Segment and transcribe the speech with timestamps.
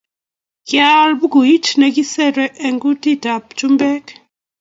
[0.67, 4.05] Ki aal bukuit ne ki kisir eng kutit ab chumbek